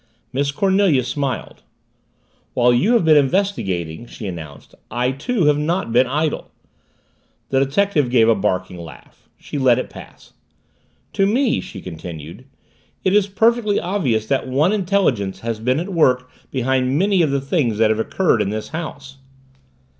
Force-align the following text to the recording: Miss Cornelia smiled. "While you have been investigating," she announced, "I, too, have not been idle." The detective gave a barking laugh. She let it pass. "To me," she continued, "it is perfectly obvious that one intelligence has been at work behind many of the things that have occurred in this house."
Miss 0.33 0.49
Cornelia 0.51 1.03
smiled. 1.03 1.61
"While 2.55 2.73
you 2.73 2.93
have 2.93 3.05
been 3.05 3.17
investigating," 3.17 4.07
she 4.07 4.25
announced, 4.25 4.73
"I, 4.89 5.11
too, 5.11 5.45
have 5.45 5.59
not 5.59 5.93
been 5.93 6.07
idle." 6.07 6.49
The 7.49 7.59
detective 7.63 8.09
gave 8.09 8.27
a 8.27 8.33
barking 8.33 8.79
laugh. 8.79 9.29
She 9.37 9.59
let 9.59 9.77
it 9.77 9.91
pass. 9.91 10.33
"To 11.13 11.27
me," 11.27 11.61
she 11.61 11.81
continued, 11.81 12.45
"it 13.03 13.13
is 13.13 13.27
perfectly 13.27 13.79
obvious 13.79 14.25
that 14.25 14.47
one 14.47 14.73
intelligence 14.73 15.41
has 15.41 15.59
been 15.59 15.79
at 15.79 15.93
work 15.93 16.31
behind 16.49 16.97
many 16.97 17.21
of 17.21 17.29
the 17.29 17.39
things 17.39 17.77
that 17.77 17.91
have 17.91 17.99
occurred 17.99 18.41
in 18.41 18.49
this 18.49 18.69
house." 18.69 19.17